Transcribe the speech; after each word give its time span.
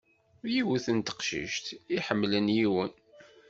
Yiwet 0.53 0.85
n 0.95 0.97
teqcict 0.99 1.65
iḥemmlen 1.97 2.47
yiwen. 2.57 2.91